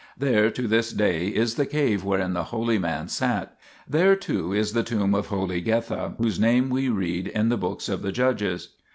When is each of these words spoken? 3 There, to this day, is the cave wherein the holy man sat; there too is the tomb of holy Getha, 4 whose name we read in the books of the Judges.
3 0.19 0.31
There, 0.31 0.49
to 0.49 0.67
this 0.67 0.91
day, 0.91 1.27
is 1.27 1.53
the 1.53 1.67
cave 1.67 2.03
wherein 2.03 2.33
the 2.33 2.45
holy 2.45 2.79
man 2.79 3.07
sat; 3.07 3.55
there 3.87 4.15
too 4.15 4.51
is 4.51 4.73
the 4.73 4.81
tomb 4.81 5.13
of 5.13 5.27
holy 5.27 5.61
Getha, 5.61 6.15
4 6.15 6.15
whose 6.17 6.39
name 6.39 6.71
we 6.71 6.89
read 6.89 7.27
in 7.27 7.49
the 7.49 7.55
books 7.57 7.87
of 7.87 8.01
the 8.01 8.11
Judges. 8.11 8.69